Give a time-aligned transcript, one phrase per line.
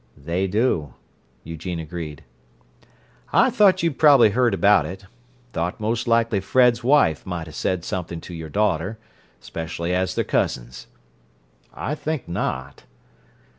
[0.17, 0.95] "They do,"
[1.43, 2.23] Eugene agreed.
[3.31, 8.19] "I thought you'd probably heard about it—thought most likely Fred's wife might have said something
[8.21, 8.97] to your daughter,
[9.43, 10.87] especially as they're cousins."
[11.71, 12.81] "I think not."